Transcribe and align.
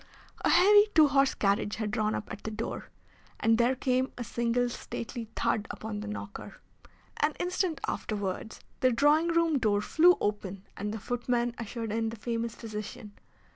A 0.43 0.49
heavy, 0.49 0.87
two 0.95 1.09
horsed 1.09 1.37
carriage 1.37 1.75
had 1.75 1.91
drawn 1.91 2.15
up 2.15 2.27
at 2.31 2.41
the 2.43 2.49
door, 2.49 2.89
and 3.39 3.59
there 3.59 3.75
came 3.75 4.11
a 4.17 4.23
single 4.23 4.67
stately 4.67 5.29
thud 5.35 5.67
upon 5.69 5.99
the 5.99 6.07
knocker. 6.07 6.59
An 7.17 7.33
instant 7.39 7.79
afterwards 7.87 8.61
the 8.79 8.91
drawing 8.91 9.27
room 9.27 9.59
door 9.59 9.79
flew 9.79 10.17
open 10.19 10.65
and 10.75 10.91
the 10.91 10.97
footman 10.99 11.53
ushered 11.59 11.91
in 11.91 12.09
the 12.09 12.15
famous 12.15 12.55
physician. 12.55 13.11